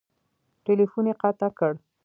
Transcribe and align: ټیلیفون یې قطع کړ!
ټیلیفون 0.63 1.05
یې 1.09 1.13
قطع 1.21 1.49
کړ! 1.59 1.73